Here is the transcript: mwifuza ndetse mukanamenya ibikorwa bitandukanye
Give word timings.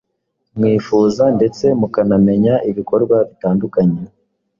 mwifuza 0.57 1.23
ndetse 1.37 1.65
mukanamenya 1.79 2.53
ibikorwa 2.69 3.17
bitandukanye 3.29 4.01